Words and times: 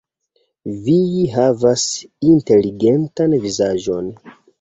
Vi 0.85 0.95
havas 1.33 1.83
inteligentan 2.29 3.37
vizaĝon. 3.45 4.09